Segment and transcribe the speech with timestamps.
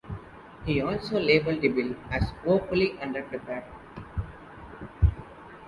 [0.65, 3.65] He also labelled the bill as "woefully underprepared".